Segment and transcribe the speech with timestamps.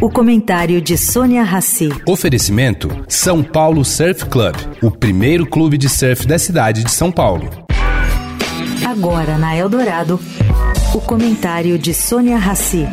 [0.00, 1.88] O comentário de Sônia Rassi.
[2.06, 7.50] Oferecimento São Paulo Surf Club, o primeiro clube de surf da cidade de São Paulo.
[8.86, 10.20] Agora na Eldorado,
[10.94, 12.86] o comentário de Sônia Rassi.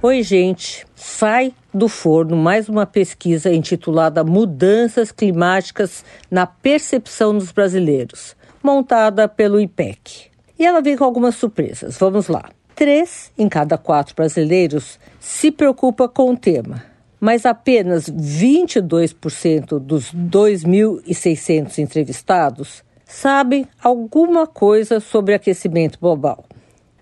[0.00, 0.86] Oi, gente.
[0.94, 9.60] Sai do forno mais uma pesquisa intitulada Mudanças Climáticas na Percepção dos Brasileiros montada pelo
[9.60, 10.30] IPEC.
[10.58, 11.98] E ela vem com algumas surpresas.
[11.98, 12.50] Vamos lá.
[12.74, 16.82] Três em cada quatro brasileiros se preocupa com o tema,
[17.20, 26.44] mas apenas 22% dos 2.600 entrevistados sabem alguma coisa sobre aquecimento global.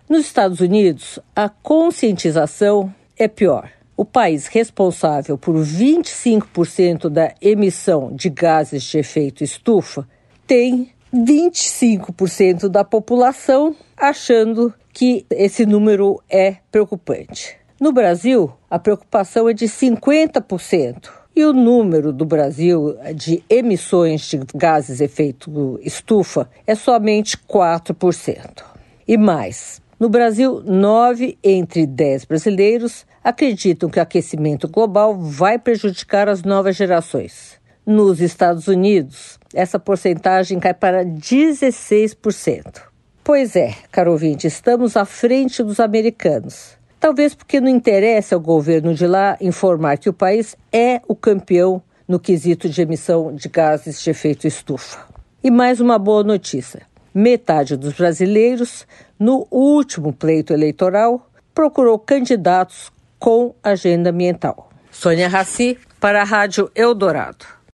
[0.08, 3.70] Nos Estados Unidos, a conscientização é pior.
[3.96, 10.06] O país responsável por 25% da emissão de gases de efeito estufa
[10.46, 17.56] tem 25% da população achando que esse número é preocupante.
[17.80, 21.10] No Brasil, a preocupação é de 50%.
[21.34, 28.62] E o número do Brasil de emissões de gases efeito estufa é somente 4%.
[29.08, 36.28] E mais, no Brasil, 9 entre 10 brasileiros acreditam que o aquecimento global vai prejudicar
[36.28, 37.58] as novas gerações.
[37.84, 42.80] Nos Estados Unidos, essa porcentagem cai para 16%.
[43.24, 46.76] Pois é, caro ouvinte, estamos à frente dos americanos.
[47.00, 51.82] Talvez porque não interessa ao governo de lá informar que o país é o campeão
[52.06, 55.00] no quesito de emissão de gases de efeito estufa.
[55.42, 58.86] E mais uma boa notícia: metade dos brasileiros,
[59.18, 64.70] no último pleito eleitoral, procurou candidatos com agenda ambiental.
[64.88, 67.61] Sônia Raci, para a Rádio Eldorado.